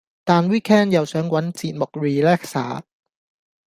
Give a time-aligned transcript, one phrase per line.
[0.23, 2.81] 但 weekend 又想搵節目 relax 下